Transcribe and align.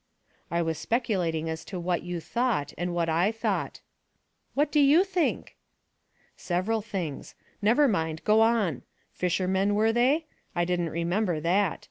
"I 0.49 0.63
was 0.63 0.79
speculating 0.79 1.47
as 1.47 1.63
to 1.65 1.79
what 1.79 2.01
you 2.01 2.19
thought, 2.19 2.73
and 2.75 2.91
what 2.95 3.07
I 3.07 3.31
thought." 3.31 3.81
"What 4.55 4.71
do 4.71 4.79
you 4.79 5.03
think?"" 5.03 5.57
Several 6.35 6.81
things. 6.81 7.35
Never 7.61 7.87
mind; 7.87 8.23
go 8.23 8.41
on. 8.41 8.81
Fish 9.13 9.37
ermen, 9.39 9.73
were 9.75 9.93
they? 9.93 10.25
I 10.55 10.65
didn't 10.65 10.89
remember 10.89 11.39
that. 11.41 11.79